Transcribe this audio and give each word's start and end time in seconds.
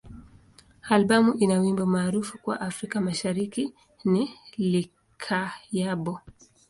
Albamu 0.95 1.33
ina 1.33 1.59
wimbo 1.59 1.85
maarufu 1.85 2.37
kwa 2.37 2.61
Afrika 2.61 3.01
Mashariki 3.01 3.73
ni 4.05 4.29
"Likayabo. 4.57 6.19